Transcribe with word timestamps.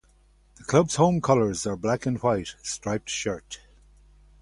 The 0.55 0.63
club's 0.63 0.95
home 0.95 1.21
colours 1.21 1.67
are 1.67 1.73
a 1.73 1.77
black 1.77 2.07
and 2.07 2.17
white 2.23 2.55
striped 2.63 3.07
shirt. 3.11 3.59